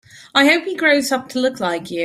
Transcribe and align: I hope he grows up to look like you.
I 0.33 0.47
hope 0.47 0.63
he 0.63 0.73
grows 0.75 1.11
up 1.11 1.29
to 1.29 1.39
look 1.39 1.59
like 1.59 1.91
you. 1.91 1.99